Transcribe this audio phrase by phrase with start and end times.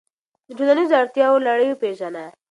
[0.47, 2.25] د ټولنیزو اړتیاوو لړۍ وپیژنه.